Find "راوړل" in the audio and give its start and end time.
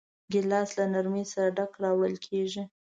1.83-2.15